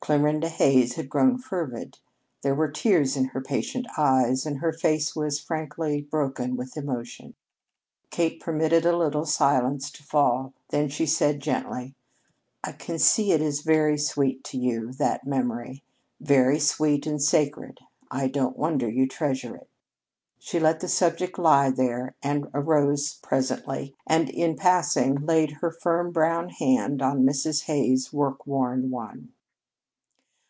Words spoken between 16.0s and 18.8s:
very sweet and sacred. I don't